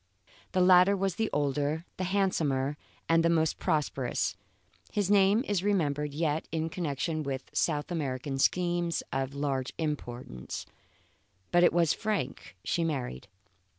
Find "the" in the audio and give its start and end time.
0.53-0.61, 1.17-1.29, 1.97-2.05, 3.23-3.29